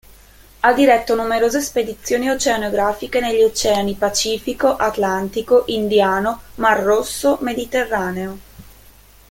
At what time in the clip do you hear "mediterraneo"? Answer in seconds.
7.41-8.39